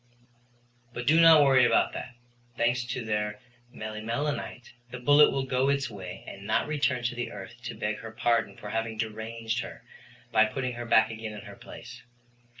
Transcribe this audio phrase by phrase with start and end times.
[0.95, 2.15] But do not worry about that.
[2.57, 3.39] Thanks to their
[3.71, 7.97] melimelonite, the bullet will go its way and not return to the earth to beg
[7.99, 9.83] her pardon for having deranged her
[10.31, 12.01] by putting her back again in her place.